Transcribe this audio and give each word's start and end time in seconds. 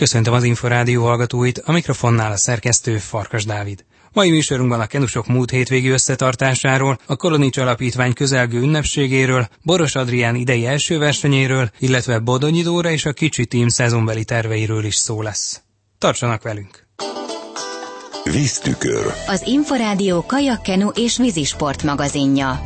Köszöntöm 0.00 0.32
az 0.34 0.44
Inforádió 0.44 1.04
hallgatóit, 1.04 1.58
a 1.58 1.72
mikrofonnál 1.72 2.32
a 2.32 2.36
szerkesztő 2.36 2.98
Farkas 2.98 3.44
Dávid. 3.44 3.84
Mai 4.12 4.30
műsorunkban 4.30 4.80
a 4.80 4.86
kenusok 4.86 5.26
múlt 5.26 5.50
hétvégi 5.50 5.88
összetartásáról, 5.88 6.98
a 7.06 7.16
Kolonics 7.16 7.56
Alapítvány 7.56 8.12
közelgő 8.12 8.60
ünnepségéről, 8.60 9.48
Boros 9.62 9.94
Adrián 9.94 10.34
idei 10.34 10.66
első 10.66 10.98
versenyéről, 10.98 11.70
illetve 11.78 12.18
Bodonyi 12.18 12.62
Dóra 12.62 12.90
és 12.90 13.04
a 13.04 13.12
kicsi 13.12 13.46
tím 13.46 13.68
szezonbeli 13.68 14.24
terveiről 14.24 14.84
is 14.84 14.94
szó 14.94 15.22
lesz. 15.22 15.60
Tartsanak 15.98 16.42
velünk! 16.42 16.86
Víztükör. 18.24 19.14
Az 19.26 19.42
Inforádió 19.46 20.24
kajakkenu 20.26 20.88
és 20.88 21.16
vízisport 21.16 21.82
magazinja. 21.82 22.62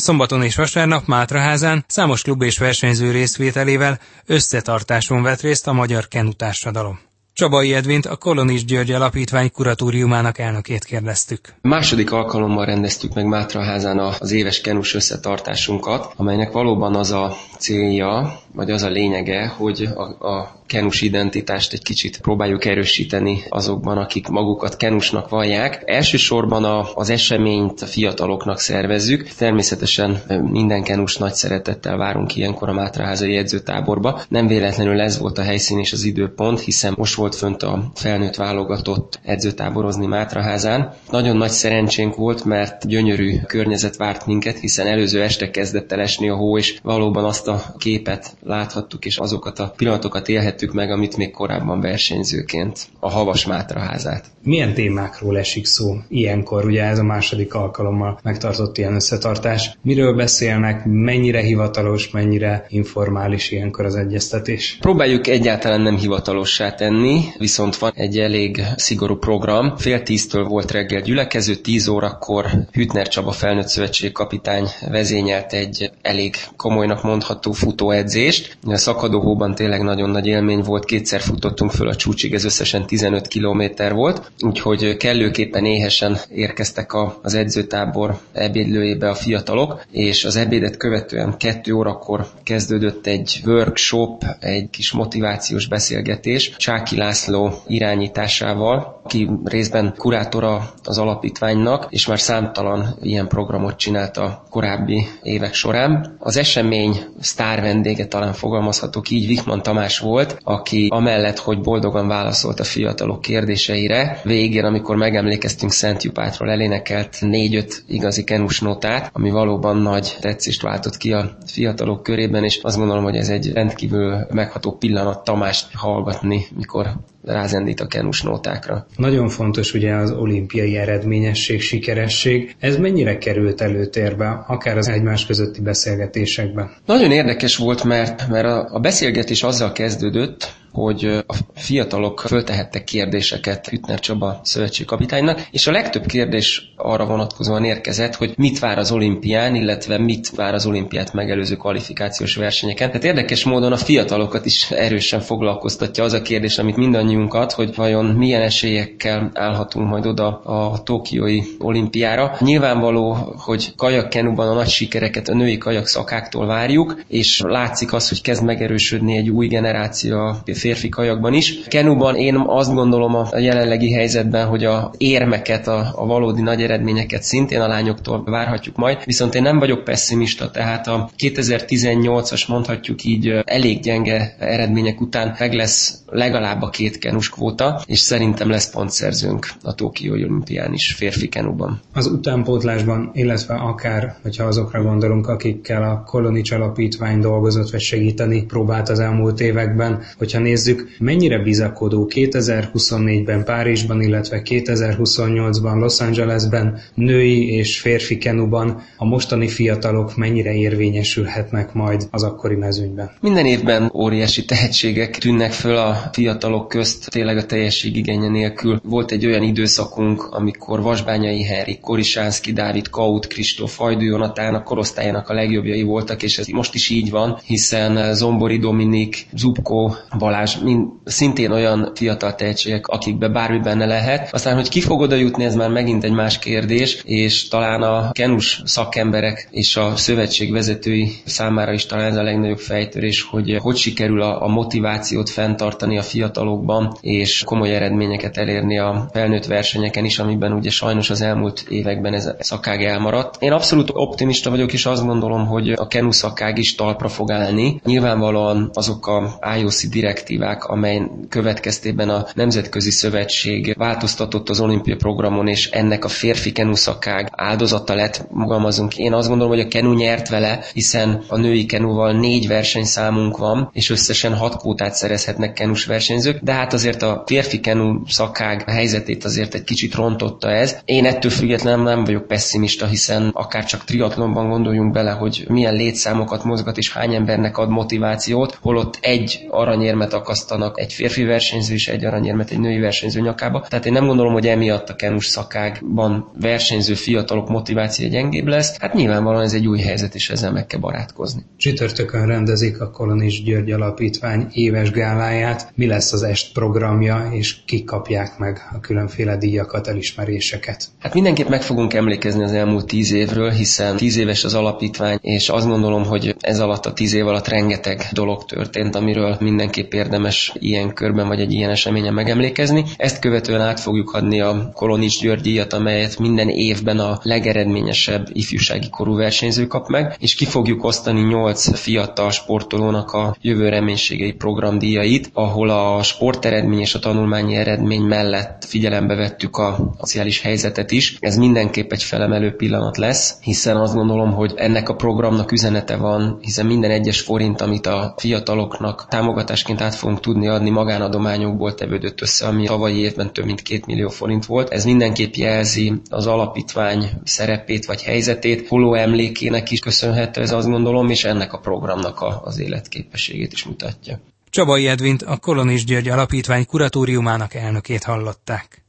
Szombaton 0.00 0.42
és 0.42 0.56
vasárnap 0.56 1.06
Mátraházán 1.06 1.84
számos 1.86 2.22
klub 2.22 2.42
és 2.42 2.58
versenyző 2.58 3.10
részvételével 3.10 3.98
összetartáson 4.26 5.22
vett 5.22 5.40
részt 5.40 5.66
a 5.66 5.72
Magyar 5.72 6.08
Kenutársadalom. 6.08 7.00
Csabai 7.32 7.74
Edvint, 7.74 8.06
a 8.06 8.16
Kolonis 8.16 8.64
György 8.64 8.90
Alapítvány 8.90 9.50
kuratóriumának 9.52 10.38
elnökét 10.38 10.84
kérdeztük. 10.84 11.40
Második 11.62 12.12
alkalommal 12.12 12.64
rendeztük 12.64 13.14
meg 13.14 13.26
Mátraházán 13.26 13.98
az 13.98 14.30
éves 14.32 14.60
kenus 14.60 14.94
összetartásunkat, 14.94 16.12
amelynek 16.16 16.52
valóban 16.52 16.94
az 16.94 17.10
a 17.10 17.36
célja, 17.58 18.40
vagy 18.54 18.70
az 18.70 18.82
a 18.82 18.88
lényege, 18.88 19.46
hogy 19.46 19.88
a, 19.94 20.26
a 20.28 20.57
kenus 20.68 21.00
identitást 21.00 21.72
egy 21.72 21.82
kicsit 21.82 22.20
próbáljuk 22.20 22.64
erősíteni 22.64 23.42
azokban, 23.48 23.98
akik 23.98 24.28
magukat 24.28 24.76
kenusnak 24.76 25.28
vallják. 25.28 25.82
Elsősorban 25.86 26.64
a, 26.64 26.86
az 26.94 27.10
eseményt 27.10 27.82
a 27.82 27.86
fiataloknak 27.86 28.60
szervezzük. 28.60 29.28
Természetesen 29.28 30.22
minden 30.42 30.82
kenus 30.82 31.16
nagy 31.16 31.34
szeretettel 31.34 31.96
várunk 31.96 32.36
ilyenkor 32.36 32.68
a 32.68 32.72
Mátraházai 32.72 33.36
edzőtáborba. 33.36 34.20
Nem 34.28 34.46
véletlenül 34.46 35.00
ez 35.00 35.18
volt 35.18 35.38
a 35.38 35.42
helyszín 35.42 35.78
és 35.78 35.92
az 35.92 36.04
időpont, 36.04 36.60
hiszen 36.60 36.94
most 36.96 37.14
volt 37.14 37.34
fönt 37.34 37.62
a 37.62 37.90
felnőtt 37.94 38.34
válogatott 38.36 39.20
edzőtáborozni 39.24 40.06
Mátraházán. 40.06 40.94
Nagyon 41.10 41.36
nagy 41.36 41.50
szerencsénk 41.50 42.14
volt, 42.16 42.44
mert 42.44 42.86
gyönyörű 42.86 43.40
környezet 43.46 43.96
várt 43.96 44.26
minket, 44.26 44.58
hiszen 44.58 44.86
előző 44.86 45.22
este 45.22 45.50
kezdett 45.50 45.92
el 45.92 46.00
esni 46.00 46.28
a 46.28 46.36
hó, 46.36 46.58
és 46.58 46.78
valóban 46.82 47.24
azt 47.24 47.48
a 47.48 47.74
képet 47.78 48.36
láthattuk, 48.42 49.04
és 49.04 49.16
azokat 49.16 49.58
a 49.58 49.72
pillanatokat 49.76 50.28
élhettük 50.58 50.76
meg, 50.76 50.90
amit 50.90 51.16
még 51.16 51.30
korábban 51.30 51.80
versenyzőként, 51.80 52.86
a 53.00 53.10
Havas 53.10 53.46
Mátraházát. 53.46 54.24
Milyen 54.42 54.74
témákról 54.74 55.38
esik 55.38 55.66
szó 55.66 55.94
ilyenkor, 56.08 56.64
ugye 56.64 56.82
ez 56.82 56.98
a 56.98 57.02
második 57.02 57.54
alkalommal 57.54 58.20
megtartott 58.22 58.78
ilyen 58.78 58.94
összetartás? 58.94 59.78
Miről 59.82 60.14
beszélnek, 60.14 60.82
mennyire 60.84 61.40
hivatalos, 61.40 62.10
mennyire 62.10 62.66
informális 62.68 63.50
ilyenkor 63.50 63.84
az 63.84 63.94
egyeztetés? 63.94 64.76
Próbáljuk 64.80 65.26
egyáltalán 65.26 65.80
nem 65.80 65.96
hivatalossá 65.96 66.74
tenni, 66.74 67.20
viszont 67.38 67.76
van 67.76 67.92
egy 67.94 68.18
elég 68.18 68.62
szigorú 68.76 69.16
program. 69.16 69.76
Fél 69.76 70.02
tíztől 70.02 70.44
volt 70.44 70.70
reggel 70.70 71.00
gyülekező, 71.00 71.54
tíz 71.54 71.88
órakor 71.88 72.46
Hütner 72.72 73.08
Csaba 73.08 73.32
felnőtt 73.32 73.68
szövetség 73.68 74.12
kapitány 74.12 74.66
vezényelt 74.90 75.52
egy 75.52 75.90
elég 76.02 76.36
komolynak 76.56 77.02
mondható 77.02 77.52
futóedzést. 77.52 78.56
A 78.66 78.76
szakadóhóban 78.76 79.54
tényleg 79.54 79.82
nagyon 79.82 80.10
nagy 80.10 80.26
élmény 80.26 80.47
volt, 80.56 80.84
kétszer 80.84 81.20
futottunk 81.20 81.70
föl 81.70 81.88
a 81.88 81.94
csúcsig, 81.94 82.34
ez 82.34 82.44
összesen 82.44 82.86
15 82.86 83.26
kilométer 83.28 83.92
volt, 83.94 84.30
úgyhogy 84.40 84.96
kellőképpen 84.96 85.64
éhesen 85.64 86.18
érkeztek 86.34 86.90
az 87.22 87.34
edzőtábor 87.34 88.18
ebédlőjébe 88.32 89.08
a 89.08 89.14
fiatalok, 89.14 89.84
és 89.90 90.24
az 90.24 90.36
ebédet 90.36 90.76
követően 90.76 91.36
kettő 91.36 91.72
órakor 91.72 92.26
kezdődött 92.42 93.06
egy 93.06 93.40
workshop, 93.44 94.24
egy 94.40 94.70
kis 94.70 94.92
motivációs 94.92 95.66
beszélgetés 95.66 96.56
Csáki 96.56 96.96
László 96.96 97.52
irányításával, 97.66 99.00
aki 99.02 99.30
részben 99.44 99.94
kurátora 99.96 100.70
az 100.84 100.98
alapítványnak, 100.98 101.86
és 101.90 102.06
már 102.06 102.20
számtalan 102.20 102.96
ilyen 103.02 103.28
programot 103.28 103.76
csinált 103.76 104.16
a 104.16 104.46
korábbi 104.50 105.06
évek 105.22 105.54
során. 105.54 106.16
Az 106.18 106.36
esemény 106.36 106.96
sztár 107.20 107.60
vendége 107.60 108.06
talán 108.06 108.32
fogalmazhatok 108.32 109.10
így, 109.10 109.26
Vikman 109.26 109.62
Tamás 109.62 109.98
volt, 109.98 110.37
aki 110.42 110.88
amellett, 110.90 111.38
hogy 111.38 111.60
boldogan 111.60 112.08
válaszolt 112.08 112.60
a 112.60 112.64
fiatalok 112.64 113.20
kérdéseire, 113.20 114.20
végén, 114.24 114.64
amikor 114.64 114.96
megemlékeztünk 114.96 115.72
Szent 115.72 116.02
Jupátról, 116.02 116.50
elénekelt 116.50 117.16
négy-öt 117.20 117.84
igazi 117.88 118.24
kenusnótát, 118.24 119.10
ami 119.12 119.30
valóban 119.30 119.76
nagy 119.76 120.16
tetszést 120.20 120.62
váltott 120.62 120.96
ki 120.96 121.12
a 121.12 121.36
fiatalok 121.46 122.02
körében, 122.02 122.44
és 122.44 122.58
azt 122.62 122.76
gondolom, 122.76 123.04
hogy 123.04 123.16
ez 123.16 123.28
egy 123.28 123.52
rendkívül 123.52 124.26
megható 124.30 124.72
pillanat 124.72 125.24
Tamást 125.24 125.74
hallgatni, 125.74 126.46
mikor 126.56 126.86
rázendít 127.24 127.80
a 127.80 127.86
kenus 127.86 128.22
nótákra. 128.22 128.86
Nagyon 128.96 129.28
fontos 129.28 129.74
ugye 129.74 129.94
az 129.94 130.10
olimpiai 130.10 130.76
eredményesség, 130.76 131.60
sikeresség. 131.60 132.56
Ez 132.58 132.76
mennyire 132.76 133.18
került 133.18 133.60
előtérbe, 133.60 134.44
akár 134.46 134.76
az 134.76 134.88
egymás 134.88 135.26
közötti 135.26 135.60
beszélgetésekben? 135.60 136.70
Nagyon 136.86 137.12
érdekes 137.12 137.56
volt, 137.56 137.84
mert, 137.84 138.28
mert 138.28 138.46
a, 138.46 138.68
a 138.72 138.78
beszélgetés 138.80 139.42
azzal 139.42 139.72
kezdődött, 139.72 140.27
good. 140.28 140.46
Hogy 140.72 141.04
a 141.26 141.34
fiatalok 141.54 142.20
föltehettek 142.20 142.84
kérdéseket 142.84 143.68
Hütner 143.68 144.00
Csaba 144.00 144.40
szövetségkapitánynak, 144.42 145.46
és 145.50 145.66
a 145.66 145.70
legtöbb 145.70 146.06
kérdés 146.06 146.72
arra 146.76 147.04
vonatkozóan 147.06 147.64
érkezett, 147.64 148.14
hogy 148.14 148.32
mit 148.36 148.58
vár 148.58 148.78
az 148.78 148.92
olimpián, 148.92 149.54
illetve 149.54 149.98
mit 149.98 150.30
vár 150.30 150.54
az 150.54 150.66
olimpiát 150.66 151.12
megelőző 151.12 151.56
kvalifikációs 151.56 152.36
versenyeken. 152.36 152.88
Tehát 152.88 153.04
érdekes 153.04 153.44
módon 153.44 153.72
a 153.72 153.76
fiatalokat 153.76 154.46
is 154.46 154.70
erősen 154.70 155.20
foglalkoztatja 155.20 156.04
az 156.04 156.12
a 156.12 156.22
kérdés, 156.22 156.58
amit 156.58 156.76
mindannyiunkat, 156.76 157.52
hogy 157.52 157.74
vajon 157.74 158.04
milyen 158.06 158.42
esélyekkel 158.42 159.30
állhatunk 159.34 159.88
majd 159.88 160.06
oda 160.06 160.26
a 160.38 160.82
Tokiói 160.82 161.40
olimpiára. 161.58 162.36
Nyilvánvaló, 162.40 163.12
hogy 163.36 163.72
kajakkenuban 163.76 164.48
a 164.48 164.54
nagy 164.54 164.68
sikereket 164.68 165.28
a 165.28 165.34
női 165.34 165.58
kajak 165.58 165.86
szakáktól 165.86 166.46
várjuk, 166.46 167.00
és 167.08 167.40
látszik 167.40 167.92
az, 167.92 168.08
hogy 168.08 168.20
kezd 168.22 168.44
megerősödni 168.44 169.16
egy 169.16 169.30
új 169.30 169.46
generáció 169.46 170.36
férfi 170.58 170.88
kajakban 170.88 171.34
is. 171.34 171.62
Kenuban 171.66 172.16
én 172.16 172.42
azt 172.46 172.74
gondolom 172.74 173.14
a 173.14 173.38
jelenlegi 173.38 173.92
helyzetben, 173.92 174.46
hogy 174.46 174.64
a 174.64 174.92
érmeket, 174.96 175.68
a, 175.68 175.92
a 175.94 176.06
valódi 176.06 176.42
nagy 176.42 176.62
eredményeket 176.62 177.22
szintén 177.22 177.60
a 177.60 177.68
lányoktól 177.68 178.22
várhatjuk 178.24 178.76
majd, 178.76 178.98
viszont 179.04 179.34
én 179.34 179.42
nem 179.42 179.58
vagyok 179.58 179.84
pessimista, 179.84 180.50
tehát 180.50 180.86
a 180.86 181.10
2018-as 181.18 182.48
mondhatjuk 182.48 183.04
így 183.04 183.32
elég 183.44 183.80
gyenge 183.80 184.36
eredmények 184.38 185.00
után 185.00 185.36
meg 185.38 185.52
lesz 185.52 185.98
legalább 186.10 186.62
a 186.62 186.70
két 186.70 186.98
kenus 186.98 187.30
kvóta, 187.30 187.82
és 187.86 187.98
szerintem 187.98 188.50
lesz 188.50 188.70
pontszerzőnk 188.70 189.48
a 189.62 189.74
Tokiói 189.74 190.24
olimpián 190.24 190.72
is 190.72 190.92
férfi 190.92 191.28
kenuban. 191.28 191.80
Az 191.92 192.06
utánpótlásban, 192.06 193.10
illetve 193.12 193.54
akár, 193.54 194.16
hogyha 194.22 194.44
azokra 194.44 194.82
gondolunk, 194.82 195.28
akikkel 195.28 195.82
a 195.82 196.02
Kolonics 196.06 196.50
Alapítvány 196.50 197.20
dolgozott, 197.20 197.70
vagy 197.70 197.80
segíteni 197.80 198.44
próbált 198.44 198.88
az 198.88 199.00
elmúlt 199.00 199.40
években, 199.40 200.02
hogyha 200.18 200.38
nézzük, 200.48 200.96
mennyire 200.98 201.38
bizakodó 201.38 202.10
2024-ben 202.14 203.44
Párizsban, 203.44 204.02
illetve 204.02 204.42
2028-ban 204.44 205.78
Los 205.78 206.00
Angelesben, 206.00 206.78
női 206.94 207.52
és 207.52 207.80
férfi 207.80 208.18
kenuban 208.18 208.82
a 208.96 209.04
mostani 209.04 209.48
fiatalok 209.48 210.16
mennyire 210.16 210.54
érvényesülhetnek 210.54 211.72
majd 211.72 212.08
az 212.10 212.22
akkori 212.22 212.54
mezőnyben. 212.54 213.10
Minden 213.20 213.46
évben 213.46 213.90
óriási 213.94 214.44
tehetségek 214.44 215.18
tűnnek 215.18 215.52
föl 215.52 215.76
a 215.76 216.10
fiatalok 216.12 216.68
közt, 216.68 217.10
tényleg 217.10 217.36
a 217.36 217.46
teljesség 217.46 217.96
igénye 217.96 218.28
nélkül. 218.28 218.80
Volt 218.84 219.10
egy 219.10 219.26
olyan 219.26 219.42
időszakunk, 219.42 220.22
amikor 220.30 220.82
Vasbányai 220.82 221.44
Heri, 221.44 221.78
Korisánszki 221.80 222.52
Dávid, 222.52 222.88
Kaut, 222.88 223.26
Kristóf, 223.26 223.74
Fajdu 223.74 224.04
Jonatán 224.04 224.54
a 224.54 224.62
korosztályának 224.62 225.28
a 225.28 225.34
legjobbjai 225.34 225.82
voltak, 225.82 226.22
és 226.22 226.38
ez 226.38 226.46
most 226.46 226.74
is 226.74 226.90
így 226.90 227.10
van, 227.10 227.38
hiszen 227.46 228.14
Zombori 228.14 228.58
Dominik, 228.58 229.26
Zubko, 229.34 229.90
Balázs 230.18 230.37
Balázs, 230.38 230.56
mind, 230.62 230.88
szintén 231.04 231.50
olyan 231.50 231.92
fiatal 231.94 232.34
tehetségek, 232.34 232.86
akikbe 232.86 233.28
bármi 233.28 233.58
benne 233.58 233.86
lehet. 233.86 234.34
Aztán, 234.34 234.54
hogy 234.54 234.68
ki 234.68 234.80
fog 234.80 235.00
oda 235.00 235.14
jutni, 235.14 235.44
ez 235.44 235.54
már 235.54 235.70
megint 235.70 236.04
egy 236.04 236.12
más 236.12 236.38
kérdés, 236.38 237.02
és 237.04 237.48
talán 237.48 237.82
a 237.82 238.12
kenus 238.12 238.62
szakemberek 238.64 239.48
és 239.50 239.76
a 239.76 239.96
szövetség 239.96 240.52
vezetői 240.52 241.12
számára 241.24 241.72
is 241.72 241.86
talán 241.86 242.06
ez 242.10 242.16
a 242.16 242.22
legnagyobb 242.22 242.58
fejtörés, 242.58 243.22
hogy 243.22 243.56
hogy 243.60 243.76
sikerül 243.76 244.22
a, 244.22 244.42
a 244.42 244.48
motivációt 244.48 245.30
fenntartani 245.30 245.98
a 245.98 246.02
fiatalokban, 246.02 246.96
és 247.00 247.42
komoly 247.44 247.74
eredményeket 247.74 248.36
elérni 248.36 248.78
a 248.78 249.08
felnőtt 249.12 249.46
versenyeken 249.46 250.04
is, 250.04 250.18
amiben 250.18 250.52
ugye 250.52 250.70
sajnos 250.70 251.10
az 251.10 251.20
elmúlt 251.20 251.64
években 251.68 252.14
ez 252.14 252.26
a 252.26 252.34
szakág 252.38 252.84
elmaradt. 252.84 253.36
Én 253.42 253.52
abszolút 253.52 253.90
optimista 253.92 254.50
vagyok, 254.50 254.72
és 254.72 254.86
azt 254.86 255.04
gondolom, 255.06 255.46
hogy 255.46 255.70
a 255.70 255.86
kenu 255.86 256.10
szakág 256.10 256.58
is 256.58 256.74
talpra 256.74 257.08
fog 257.08 257.30
állni. 257.30 257.80
Nyilvánvalóan 257.84 258.70
azok 258.74 259.06
a 259.06 259.38
IOC 259.58 259.88
direkt 259.88 260.27
direktívák, 260.28 260.64
amely 260.64 261.02
következtében 261.28 262.08
a 262.08 262.26
Nemzetközi 262.34 262.90
Szövetség 262.90 263.74
változtatott 263.78 264.48
az 264.48 264.60
olimpia 264.60 264.96
programon, 264.96 265.48
és 265.48 265.70
ennek 265.70 266.04
a 266.04 266.08
férfi 266.08 266.52
kenuszakág 266.52 267.28
áldozata 267.32 267.94
lett, 267.94 268.26
magamazunk. 268.30 268.98
Én 268.98 269.12
azt 269.12 269.28
gondolom, 269.28 269.52
hogy 269.52 269.62
a 269.64 269.68
kenu 269.68 269.92
nyert 269.92 270.28
vele, 270.28 270.64
hiszen 270.72 271.22
a 271.28 271.36
női 271.36 271.66
kenuval 271.66 272.12
négy 272.12 272.48
versenyszámunk 272.48 273.36
van, 273.36 273.70
és 273.72 273.90
összesen 273.90 274.34
hat 274.34 274.56
kótát 274.56 274.94
szerezhetnek 274.94 275.52
kenus 275.52 275.84
versenyzők, 275.84 276.40
de 276.42 276.52
hát 276.52 276.72
azért 276.72 277.02
a 277.02 277.22
férfi 277.26 277.60
kenu 277.60 278.00
szakág 278.06 278.70
helyzetét 278.70 279.24
azért 279.24 279.54
egy 279.54 279.64
kicsit 279.64 279.94
rontotta 279.94 280.50
ez. 280.50 280.76
Én 280.84 281.04
ettől 281.06 281.30
függetlenül 281.30 281.84
nem 281.84 282.04
vagyok 282.04 282.26
pessimista, 282.26 282.86
hiszen 282.86 283.30
akár 283.32 283.64
csak 283.64 283.84
triatlonban 283.84 284.48
gondoljunk 284.48 284.92
bele, 284.92 285.10
hogy 285.10 285.44
milyen 285.48 285.74
létszámokat 285.74 286.44
mozgat 286.44 286.78
és 286.78 286.92
hány 286.92 287.14
embernek 287.14 287.58
ad 287.58 287.68
motivációt, 287.68 288.58
holott 288.62 288.98
egy 289.00 289.46
aranyérmet 289.50 290.12
akasztanak 290.18 290.80
egy 290.80 290.92
férfi 290.92 291.24
versenyző 291.24 291.74
és 291.74 291.88
egy 291.88 292.04
aranyérmet 292.04 292.50
egy 292.50 292.58
női 292.58 292.78
versenyző 292.78 293.20
nyakába. 293.20 293.66
Tehát 293.68 293.86
én 293.86 293.92
nem 293.92 294.06
gondolom, 294.06 294.32
hogy 294.32 294.46
emiatt 294.46 294.88
a 294.88 294.96
kenus 294.96 295.26
szakágban 295.26 296.30
versenyző 296.40 296.94
fiatalok 296.94 297.48
motiváció 297.48 298.08
gyengébb 298.08 298.46
lesz. 298.46 298.78
Hát 298.78 298.94
nyilvánvalóan 298.94 299.42
ez 299.42 299.54
egy 299.54 299.66
új 299.66 299.80
helyzet, 299.80 300.14
és 300.14 300.30
ezzel 300.30 300.52
meg 300.52 300.66
kell 300.66 300.80
barátkozni. 300.80 301.42
Csütörtökön 301.56 302.26
rendezik 302.26 302.80
a 302.80 302.90
Kolonis 302.90 303.42
György 303.42 303.70
Alapítvány 303.70 304.46
éves 304.52 304.90
gáláját. 304.90 305.72
Mi 305.74 305.86
lesz 305.86 306.12
az 306.12 306.22
est 306.22 306.52
programja, 306.52 307.28
és 307.30 307.56
kik 307.64 307.84
kapják 307.84 308.38
meg 308.38 308.68
a 308.72 308.80
különféle 308.80 309.36
díjakat, 309.36 309.86
elismeréseket? 309.86 310.86
Hát 310.98 311.14
mindenképp 311.14 311.48
meg 311.48 311.62
fogunk 311.62 311.94
emlékezni 311.94 312.42
az 312.42 312.52
elmúlt 312.52 312.86
tíz 312.86 313.12
évről, 313.12 313.50
hiszen 313.50 313.96
tíz 313.96 314.16
éves 314.16 314.44
az 314.44 314.54
alapítvány, 314.54 315.18
és 315.20 315.48
azt 315.48 315.66
gondolom, 315.66 316.04
hogy 316.04 316.36
ez 316.40 316.60
alatt 316.60 316.86
a 316.86 316.92
tíz 316.92 317.12
év 317.12 317.26
alatt 317.26 317.48
rengeteg 317.48 318.02
dolog 318.12 318.44
történt, 318.44 318.94
amiről 318.94 319.36
mindenképp 319.40 319.92
érdemes 319.92 320.07
ilyen 320.54 320.94
körben 320.94 321.28
vagy 321.28 321.40
egy 321.40 321.52
ilyen 321.52 321.70
eseményen 321.70 322.14
megemlékezni. 322.14 322.84
Ezt 322.96 323.18
követően 323.18 323.60
át 323.60 323.80
fogjuk 323.80 324.12
adni 324.12 324.40
a 324.40 324.70
Kolonics 324.74 325.20
György 325.20 325.40
díjat, 325.40 325.72
amelyet 325.72 326.18
minden 326.18 326.48
évben 326.48 326.98
a 326.98 327.18
legeredményesebb 327.22 328.28
ifjúsági 328.32 328.88
korú 328.90 329.16
versenyző 329.16 329.66
kap 329.66 329.88
meg, 329.88 330.16
és 330.18 330.34
ki 330.34 330.44
fogjuk 330.44 330.84
osztani 330.84 331.20
8 331.20 331.78
fiatal 331.78 332.30
sportolónak 332.30 333.12
a 333.12 333.36
jövő 333.40 333.68
reménységei 333.68 334.32
programdíjait, 334.32 335.30
ahol 335.32 335.70
a 335.70 336.02
sporteredmény 336.02 336.80
és 336.80 336.94
a 336.94 336.98
tanulmányi 336.98 337.54
eredmény 337.54 338.02
mellett 338.02 338.64
figyelembe 338.64 339.14
vettük 339.14 339.56
a 339.56 339.94
szociális 339.98 340.40
helyzetet 340.40 340.90
is. 340.90 341.16
Ez 341.20 341.36
mindenképp 341.36 341.92
egy 341.92 342.02
felemelő 342.02 342.56
pillanat 342.56 342.96
lesz, 342.96 343.38
hiszen 343.40 343.76
azt 343.76 343.94
gondolom, 343.94 344.32
hogy 344.32 344.52
ennek 344.56 344.88
a 344.88 344.94
programnak 344.94 345.52
üzenete 345.52 345.96
van, 345.96 346.38
hiszen 346.40 346.66
minden 346.66 346.90
egyes 346.90 347.20
forint, 347.20 347.60
amit 347.60 347.86
a 347.86 348.14
fiataloknak 348.16 349.06
támogatásként 349.08 349.80
át 349.80 349.94
fogunk 349.98 350.20
tudni 350.20 350.48
adni, 350.48 350.70
magánadományokból 350.70 351.74
tevődött 351.74 352.20
össze, 352.20 352.46
ami 352.46 352.64
tavalyi 352.64 352.98
évben 352.98 353.32
több 353.32 353.44
mint 353.44 353.62
két 353.62 353.86
millió 353.86 354.08
forint 354.08 354.46
volt. 354.46 354.70
Ez 354.70 354.84
mindenképp 354.84 355.34
jelzi 355.34 355.92
az 356.10 356.26
alapítvány 356.26 357.10
szerepét 357.24 357.86
vagy 357.86 358.02
helyzetét, 358.02 358.68
holó 358.68 358.94
emlékének 358.94 359.70
is 359.70 359.80
köszönhető 359.80 360.40
ez 360.40 360.52
azt 360.52 360.68
gondolom, 360.68 361.10
és 361.10 361.24
ennek 361.24 361.52
a 361.52 361.58
programnak 361.58 362.20
a, 362.20 362.40
az 362.44 362.58
életképességét 362.58 363.52
is 363.52 363.64
mutatja. 363.64 364.20
Csabai 364.50 364.88
Edvint, 364.88 365.22
a 365.22 365.36
Kolonis 365.36 365.84
György 365.84 366.08
Alapítvány 366.08 366.66
kuratóriumának 366.66 367.54
elnökét 367.54 368.04
hallották. 368.04 368.84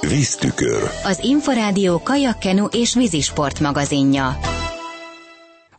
Víztükör. 0.00 0.90
Az 1.04 1.18
Inforádió 1.22 2.00
kajakkenu 2.02 2.64
és 2.64 2.94
vízisport 2.94 3.60
magazinja. 3.60 4.57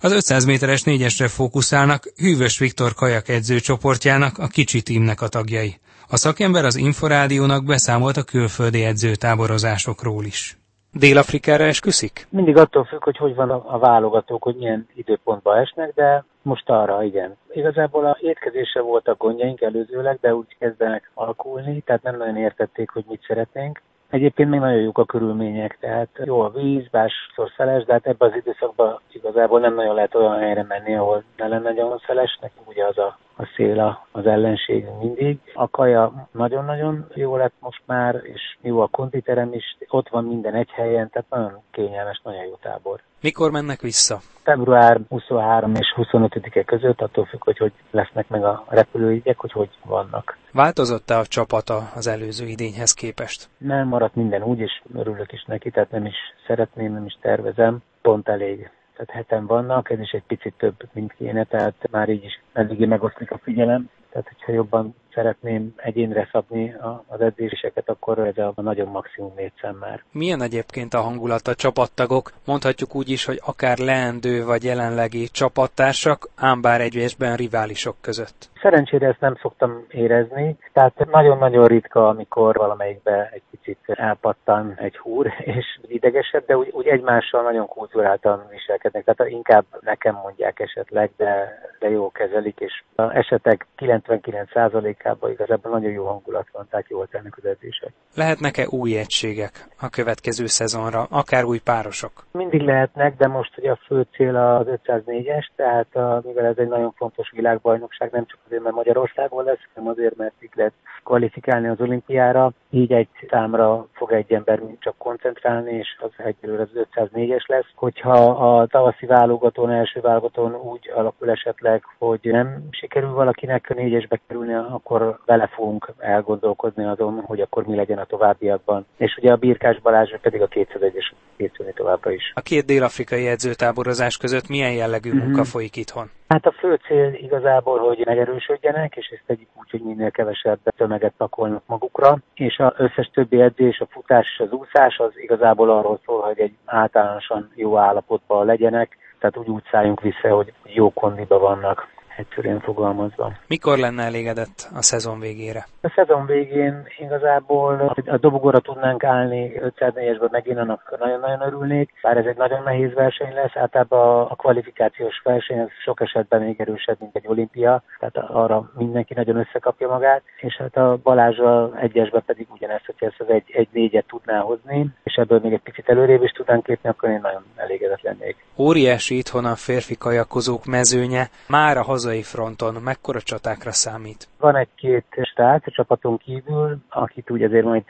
Az 0.01 0.11
500 0.11 0.45
méteres 0.45 0.83
négyesre 0.83 1.27
fókuszálnak 1.27 2.03
Hűvös 2.17 2.59
Viktor 2.59 2.93
kajak 2.93 3.27
edzőcsoportjának, 3.27 4.37
a 4.37 4.47
kicsi 4.47 4.81
tímnek 4.81 5.21
a 5.21 5.27
tagjai. 5.27 5.73
A 6.09 6.17
szakember 6.17 6.65
az 6.65 6.75
Inforádiónak 6.75 7.65
beszámolt 7.65 8.17
a 8.17 8.23
külföldi 8.23 8.83
edzőtáborozásokról 8.83 10.23
is. 10.23 10.57
Dél-Afrikára 10.93 11.63
esküszik? 11.63 12.27
Mindig 12.29 12.57
attól 12.57 12.83
függ, 12.83 13.03
hogy 13.03 13.17
hogy 13.17 13.35
van 13.35 13.49
a, 13.49 13.63
a 13.65 13.77
válogatók, 13.77 14.43
hogy 14.43 14.55
milyen 14.55 14.87
időpontba 14.95 15.59
esnek, 15.59 15.93
de 15.95 16.23
most 16.41 16.69
arra, 16.69 17.03
igen. 17.03 17.37
Igazából 17.51 18.05
a 18.05 18.17
étkezésre 18.21 18.81
voltak 18.81 19.17
gondjaink 19.17 19.61
előzőleg, 19.61 20.17
de 20.21 20.35
úgy 20.35 20.55
kezdenek 20.59 21.11
alakulni, 21.13 21.81
tehát 21.81 22.03
nem 22.03 22.17
nagyon 22.17 22.37
értették, 22.37 22.89
hogy 22.89 23.03
mit 23.07 23.23
szeretnénk. 23.27 23.81
Egyébként 24.09 24.49
még 24.49 24.59
nagyon 24.59 24.81
jók 24.81 24.97
a 24.97 25.05
körülmények, 25.05 25.77
tehát 25.79 26.09
jó 26.23 26.39
a 26.39 26.49
víz, 26.49 26.87
másszor 26.91 27.51
szeles, 27.57 27.83
de 27.83 27.93
hát 27.93 28.07
ebben 28.07 28.29
az 28.29 28.35
időszakban 28.35 28.99
igazából 29.11 29.59
nem 29.59 29.73
nagyon 29.73 29.95
lehet 29.95 30.15
olyan 30.15 30.37
helyre 30.37 30.63
menni, 30.63 30.95
ahol 30.95 31.23
ne 31.37 31.47
lenne 31.47 31.71
nagyon 31.71 32.01
szeles, 32.05 32.37
nekünk 32.41 32.69
ugye 32.69 32.85
az 32.85 32.97
a, 32.97 33.17
a 33.39 33.49
szél 33.55 34.05
az 34.11 34.25
ellenség 34.25 34.85
mindig. 34.99 35.39
A 35.53 35.69
kaja 35.69 36.27
nagyon-nagyon 36.31 37.07
jó 37.13 37.35
lett 37.35 37.53
most 37.59 37.81
már, 37.85 38.15
és 38.23 38.57
jó 38.61 38.79
a 38.79 38.87
konditerem 38.87 39.53
is, 39.53 39.77
ott 39.87 40.09
van 40.09 40.23
minden 40.23 40.53
egy 40.53 40.69
helyen, 40.69 41.09
tehát 41.09 41.29
nagyon 41.29 41.61
kényelmes, 41.71 42.21
nagyon 42.23 42.43
jó 42.43 42.57
tábor. 42.61 43.01
Mikor 43.21 43.51
mennek 43.51 43.81
vissza? 43.81 44.19
Február 44.43 44.99
23 45.09 45.73
és 45.75 45.93
25-e 45.97 46.63
között, 46.63 47.01
attól 47.01 47.25
függ, 47.25 47.43
hogy 47.43 47.57
hogy 47.57 47.71
lesznek 47.91 48.27
meg 48.27 48.43
a 48.43 48.65
repülőigyek, 48.67 49.39
hogy 49.39 49.51
hogy 49.51 49.69
vannak. 49.85 50.37
Változott-e 50.51 51.17
a 51.17 51.25
csapata 51.25 51.91
az 51.95 52.07
előző 52.07 52.45
idényhez 52.45 52.93
képest? 52.93 53.49
Nem 53.57 53.87
maradt 53.87 54.15
minden 54.15 54.43
úgy, 54.43 54.59
és 54.59 54.81
örülök 54.95 55.31
is 55.31 55.43
neki, 55.47 55.69
tehát 55.69 55.91
nem 55.91 56.05
is 56.05 56.15
szeretném, 56.47 56.93
nem 56.93 57.05
is 57.05 57.17
tervezem, 57.21 57.77
pont 58.01 58.27
elég 58.27 58.69
tehát 59.05 59.27
heten 59.27 59.45
vannak, 59.45 59.89
ez 59.89 59.99
is 59.99 60.11
egy 60.11 60.23
picit 60.27 60.53
több, 60.57 60.75
mint 60.93 61.13
kéne, 61.13 61.43
tehát 61.43 61.87
már 61.91 62.09
így 62.09 62.23
is 62.23 62.41
eléggé 62.53 62.85
megoszlik 62.85 63.31
a 63.31 63.39
figyelem. 63.43 63.89
Tehát, 64.11 64.27
hogyha 64.27 64.51
jobban 64.51 64.95
szeretném 65.13 65.73
egyénre 65.75 66.29
szabni 66.31 66.75
az 67.07 67.21
edzéseket, 67.21 67.89
akkor 67.89 68.19
ez 68.19 68.37
a 68.37 68.61
nagyon 68.61 68.87
maximum 68.87 69.33
négy 69.35 69.51
szem 69.61 69.75
már. 69.75 70.03
Milyen 70.11 70.41
egyébként 70.41 70.93
a 70.93 71.01
hangulat 71.01 71.47
a 71.47 71.55
csapattagok? 71.55 72.31
Mondhatjuk 72.45 72.95
úgy 72.95 73.09
is, 73.09 73.25
hogy 73.25 73.39
akár 73.45 73.77
leendő 73.77 74.45
vagy 74.45 74.63
jelenlegi 74.63 75.27
csapattársak, 75.27 76.29
ám 76.35 76.61
bár 76.61 76.81
egyesben 76.81 77.35
riválisok 77.35 77.95
között. 78.01 78.49
Szerencsére 78.61 79.07
ezt 79.07 79.19
nem 79.19 79.35
szoktam 79.41 79.85
érezni, 79.91 80.57
tehát 80.73 81.05
nagyon-nagyon 81.11 81.67
ritka, 81.67 82.07
amikor 82.07 82.55
valamelyikbe 82.55 83.29
egy 83.33 83.41
picit 83.51 83.77
elpattan 83.85 84.73
egy 84.77 84.97
húr, 84.97 85.33
és 85.57 85.79
idegesebb, 85.87 86.45
de 86.45 86.57
úgy, 86.57 86.69
úgy 86.71 86.87
egymással 86.87 87.41
nagyon 87.41 87.67
kulturáltan 87.67 88.47
viselkednek. 88.49 89.03
Tehát 89.03 89.31
inkább 89.31 89.65
nekem 89.79 90.15
mondják 90.23 90.59
esetleg, 90.59 91.11
de, 91.17 91.59
de 91.79 91.89
jó 91.89 92.11
kezelik, 92.11 92.59
és 92.59 92.83
a 92.95 93.15
esetek 93.15 93.67
99%-ában 93.77 95.31
igazából 95.31 95.71
nagyon 95.71 95.91
jó 95.91 96.05
hangulat 96.05 96.47
van, 96.51 96.67
tehát 96.69 96.89
jól 96.89 97.07
tennek 97.07 97.37
az 97.37 97.45
edzések. 97.45 97.91
Lehetnek-e 98.15 98.67
új 98.69 98.97
egységek 98.97 99.67
a 99.79 99.89
következő 99.89 100.45
szezonra, 100.45 101.03
akár 101.09 101.43
új 101.43 101.59
párosok? 101.59 102.11
Mindig 102.31 102.61
lehetnek, 102.61 103.17
de 103.17 103.27
most 103.27 103.57
ugye 103.57 103.71
a 103.71 103.79
fő 103.85 104.05
cél 104.11 104.35
az 104.35 104.67
504-es, 104.85 105.47
tehát 105.55 105.95
a, 105.95 106.21
mivel 106.25 106.45
ez 106.45 106.57
egy 106.57 106.67
nagyon 106.67 106.91
fontos 106.91 107.31
világbajnokság, 107.31 108.11
nem 108.11 108.25
csak 108.25 108.39
azért, 108.49 108.63
mert 108.63 108.75
Magyarországon 108.75 109.43
lesz, 109.43 109.63
hanem 109.73 109.89
azért, 109.89 110.15
mert 110.15 110.33
így 110.39 110.49
lehet 110.53 110.73
kvalifikálni 111.03 111.67
az 111.67 111.81
olimpiára, 111.81 112.51
így 112.69 112.91
egy 112.91 113.07
számra 113.29 113.87
fog 113.91 114.11
egy 114.11 114.33
ember 114.33 114.61
csak 114.79 114.97
koncentrálni, 114.97 115.71
és 115.73 115.87
az 115.99 116.11
egyelőre 116.17 116.61
az 116.61 116.87
504-es 116.95 117.45
lesz. 117.47 117.71
Hogyha 117.75 118.13
a 118.29 118.67
tavaszi 118.67 119.05
válogatón, 119.05 119.69
első 119.69 119.99
válogatón 119.99 120.55
úgy 120.55 120.91
alakul 120.95 121.29
esetleg, 121.29 121.83
hogy 121.97 122.19
nem 122.21 122.67
sikerül 122.71 123.11
valakinek 123.11 123.65
a 123.69 123.73
négyesbe 123.73 124.19
kerülni, 124.27 124.53
akkor 124.53 125.19
vele 125.25 125.47
fogunk 125.47 125.93
elgondolkozni 125.97 126.85
azon, 126.85 127.23
hogy 127.25 127.41
akkor 127.41 127.65
mi 127.65 127.75
legyen 127.75 127.97
a 127.97 128.05
továbbiakban. 128.05 128.85
És 128.97 129.17
ugye 129.17 129.31
a 129.31 129.35
Birkás 129.35 129.79
Balázs 129.81 130.11
pedig 130.21 130.41
a 130.41 130.47
201-es 130.47 131.11
készülni 131.37 131.73
továbbra 131.73 132.11
is. 132.11 132.31
A 132.35 132.41
két 132.41 132.65
dél-afrikai 132.65 133.27
edzőtáborozás 133.27 134.17
között 134.17 134.47
milyen 134.47 134.73
jellegű 134.73 135.09
mm-hmm. 135.09 135.25
munka 135.25 135.43
folyik 135.43 135.75
itthon? 135.75 136.09
Hát 136.29 136.45
a 136.45 136.51
fő 136.51 136.79
cél 136.87 137.13
igazából, 137.13 137.79
hogy 137.79 138.01
megerősödjenek, 138.05 138.95
és 138.95 139.07
ezt 139.07 139.23
tegyük 139.25 139.47
úgy, 139.53 139.69
hogy 139.69 139.81
minél 139.81 140.11
kevesebb 140.11 140.59
tömeget 140.77 141.13
pakolnak 141.17 141.63
magukra, 141.65 142.17
és 142.33 142.57
az 142.57 142.73
összes 142.77 143.09
többi 143.13 143.41
edzés, 143.41 143.79
a 143.79 143.87
futás 143.89 144.27
és 144.33 144.39
az 144.39 144.51
úszás 144.51 144.97
az 144.97 145.11
igazából 145.15 145.69
arról 145.69 145.99
szól, 146.05 146.21
hogy 146.21 146.39
egy 146.39 146.53
általánosan 146.65 147.51
jó 147.55 147.77
állapotban 147.77 148.45
legyenek, 148.45 148.97
tehát 149.19 149.37
úgy 149.37 149.47
úgy 149.47 149.63
szálljunk 149.71 150.01
vissza, 150.01 150.35
hogy 150.35 150.53
jó 150.63 150.93
kondiba 150.93 151.39
vannak, 151.39 151.87
egyszerűen 152.17 152.59
fogalmazva. 152.59 153.31
Mikor 153.47 153.77
lenne 153.77 154.03
elégedett 154.03 154.69
a 154.75 154.81
szezon 154.81 155.19
végére? 155.19 155.65
A 155.81 155.91
szezon 155.95 156.25
végén 156.25 156.87
igazából 156.97 157.93
a 158.05 158.17
dobogóra 158.17 158.59
tudnánk 158.59 159.03
állni 159.03 159.51
504-esben 159.55 160.31
megint 160.31 160.57
annak 160.57 160.95
nagyon-nagyon 160.99 161.41
örülnék, 161.41 161.93
bár 162.01 162.17
ez 162.17 162.25
egy 162.25 162.37
nagyon 162.37 162.63
nehéz 162.63 162.93
verseny 162.93 163.33
lesz, 163.33 163.55
általában 163.55 164.27
a 164.29 164.35
kvalifikációs 164.35 165.21
verseny 165.23 165.59
az 165.59 165.69
sok 165.83 166.01
esetben 166.01 166.41
még 166.41 166.61
erősebb, 166.61 166.97
mint 166.99 167.15
egy 167.15 167.27
olimpia, 167.27 167.83
tehát 167.99 168.29
arra 168.29 168.71
mindenki 168.77 169.13
nagyon 169.13 169.37
összekapja 169.37 169.87
magát, 169.87 170.21
és 170.37 170.57
hát 170.57 170.77
a 170.77 170.99
Balázsra 171.03 171.71
egyesben 171.75 172.23
pedig 172.25 172.47
ugyanezt, 172.51 172.85
hogyha 172.85 173.05
ezt 173.05 173.19
az 173.19 173.29
egy, 173.29 173.51
egy 173.53 173.67
négyet 173.71 174.05
tudná 174.07 174.39
hozni, 174.39 174.89
és 175.03 175.13
ebből 175.15 175.39
még 175.43 175.53
egy 175.53 175.61
picit 175.63 175.89
előrébb 175.89 176.23
is 176.23 176.31
tudnánk 176.31 176.67
lépni, 176.67 176.89
akkor 176.89 177.09
én 177.09 177.19
nagyon 177.21 177.43
elégedett 177.55 178.01
lennék. 178.01 178.37
Óriási 178.57 179.17
itthon 179.17 179.45
a 179.45 179.55
férfi 179.55 179.97
kajakozók 179.97 180.65
mezőnye, 180.65 181.29
már 181.47 181.77
a 181.77 181.83
hazai 181.83 182.23
fronton 182.23 182.73
mekkora 182.83 183.19
csatákra 183.19 183.71
számít? 183.71 184.27
Van 184.39 184.55
egy-két 184.55 185.05
stát 185.21 185.67
a 185.69 185.75
csapaton 185.75 186.17
kívül, 186.17 186.77
akit 186.89 187.31
úgy 187.31 187.43
azért 187.43 187.65
majd 187.65 187.83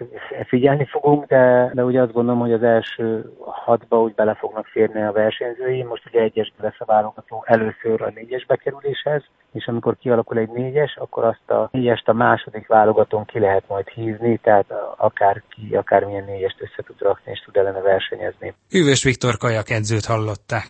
figyelni 0.47 0.85
fogunk, 0.85 1.25
de, 1.25 1.71
de 1.73 1.83
ugye 1.83 2.01
azt 2.01 2.11
gondolom, 2.11 2.39
hogy 2.39 2.53
az 2.53 2.63
első 2.63 3.33
hatba 3.45 4.01
úgy 4.01 4.13
bele 4.13 4.33
fognak 4.33 4.65
férni 4.65 5.01
a 5.01 5.11
versenyzői. 5.11 5.83
Most 5.83 6.05
ugye 6.05 6.21
egyes 6.21 6.53
lesz 6.61 6.79
a 6.79 6.85
válogató 6.85 7.43
először 7.45 8.01
a 8.01 8.11
négyes 8.15 8.45
bekerüléshez, 8.45 9.23
és 9.51 9.67
amikor 9.67 9.97
kialakul 9.97 10.37
egy 10.37 10.49
négyes, 10.49 10.95
akkor 10.95 11.23
azt 11.23 11.49
a 11.49 11.69
négyest 11.71 12.07
a 12.07 12.13
második 12.13 12.67
válogatón 12.67 13.25
ki 13.25 13.39
lehet 13.39 13.63
majd 13.67 13.87
hízni, 13.87 14.37
tehát 14.37 14.73
akár 14.97 15.43
ki, 15.49 15.75
akármilyen 15.75 16.23
négyest 16.23 16.61
össze 16.61 16.83
tud 16.85 17.01
rakni, 17.01 17.31
és 17.31 17.39
tud 17.39 17.55
ellene 17.55 17.81
versenyezni. 17.81 18.53
Hűvös 18.69 19.03
Viktor 19.03 19.37
kajak 19.37 19.69
edzőt 19.69 20.05
hallották. 20.05 20.69